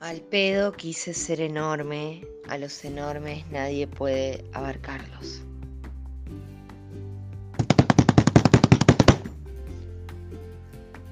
Al 0.00 0.20
pedo 0.20 0.72
quise 0.72 1.14
ser 1.14 1.40
enorme, 1.40 2.22
a 2.50 2.58
los 2.58 2.84
enormes 2.84 3.46
nadie 3.50 3.86
puede 3.86 4.44
abarcarlos. 4.52 5.40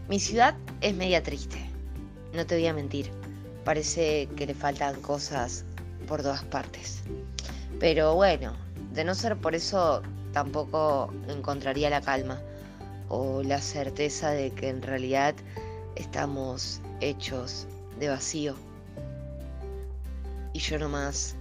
Mi 0.07 0.21
ciudad 0.21 0.55
es 0.83 0.95
media 0.95 1.23
triste, 1.23 1.65
no 2.35 2.45
te 2.45 2.57
voy 2.57 2.67
a 2.67 2.75
mentir. 2.75 3.11
Parece 3.65 4.29
que 4.37 4.47
le 4.47 4.55
faltan 4.55 5.01
cosas 5.01 5.65
por 6.07 6.21
todas 6.21 6.45
partes. 6.45 7.05
Pero 7.81 8.15
bueno, 8.15 8.55
de 8.93 9.03
no 9.03 9.15
ser 9.15 9.39
por 9.39 9.55
eso 9.55 10.03
tampoco 10.33 11.11
encontraría 11.29 11.89
la 11.89 12.03
calma 12.03 12.43
o 13.09 13.43
la 13.43 13.63
certeza 13.63 14.33
de 14.33 14.51
que 14.51 14.69
en 14.69 14.83
realidad 14.83 15.35
estamos 15.97 16.83
hechos 17.01 17.67
de 17.99 18.11
vacío. 18.11 18.55
Y 20.55 20.61
yo 20.61 20.79
nomás 20.79 21.35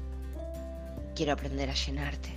quiero 1.15 1.33
aprender 1.33 1.69
a 1.69 1.73
llenarte. 1.73 2.33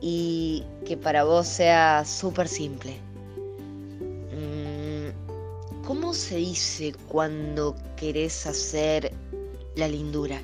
Y 0.00 0.64
que 0.86 0.96
para 0.96 1.24
vos 1.24 1.46
sea 1.46 2.04
súper 2.06 2.48
simple. 2.48 2.98
Mm, 4.32 5.82
¿Cómo 5.84 6.14
se 6.14 6.36
dice 6.36 6.94
cuando 7.08 7.76
querés 7.96 8.46
hacer 8.46 9.12
la 9.76 9.88
lindura? 9.88 10.40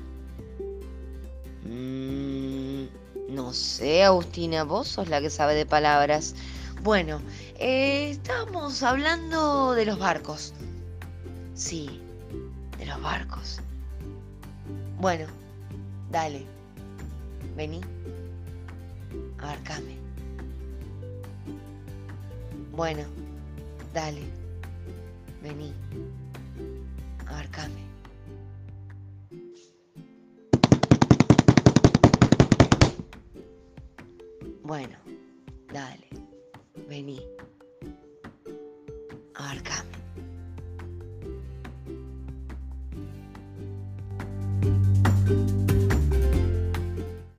Mm, 1.65 2.85
no 3.29 3.51
sé, 3.51 4.03
Agustina, 4.03 4.63
vos 4.63 4.87
sos 4.89 5.09
la 5.09 5.21
que 5.21 5.31
sabe 5.31 5.55
de 5.55 5.65
palabras. 5.65 6.35
Bueno, 6.83 7.19
eh, 7.57 8.11
estábamos 8.11 8.83
hablando 8.83 9.73
de 9.73 9.85
los 9.85 9.97
barcos. 9.97 10.53
Sí, 11.55 11.99
de 12.77 12.85
los 12.85 13.01
barcos. 13.01 13.59
Bueno, 15.03 15.25
dale. 16.11 16.45
Vení. 17.57 17.81
Abarcame. 19.37 19.97
Bueno, 22.71 23.03
dale. 23.93 24.21
Vení. 25.41 25.73
Abarcame. 27.27 27.83
Bueno, 34.63 34.95
dale. 35.73 36.07
Vení. 36.87 37.19
Abarcame. 39.35 39.92